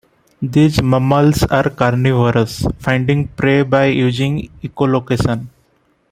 These 0.41 0.81
mammals 0.81 1.43
are 1.43 1.69
carnivorous, 1.69 2.65
finding 2.79 3.27
prey 3.27 3.61
by 3.61 3.85
using 3.85 4.49
echolocation. 4.63 5.49